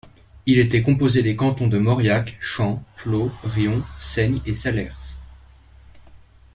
Il 0.47 0.57
était 0.57 0.81
composé 0.81 1.21
des 1.21 1.35
cantons 1.35 1.67
de 1.67 1.77
Mauriac, 1.77 2.35
Champs, 2.39 2.83
Pleaux, 2.95 3.29
Riom, 3.43 3.85
Saignes 3.99 4.41
et 4.47 4.55
Salers. 4.55 5.19